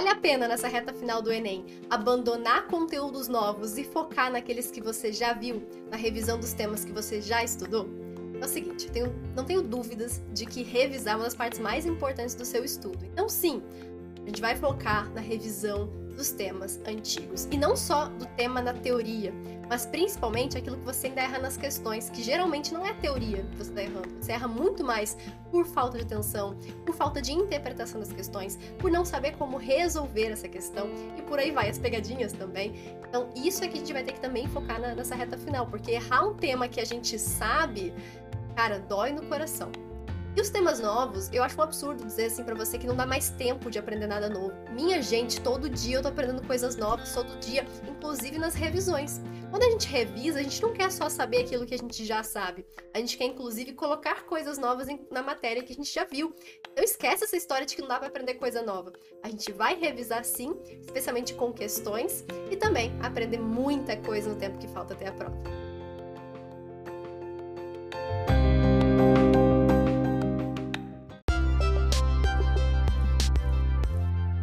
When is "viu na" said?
5.34-5.96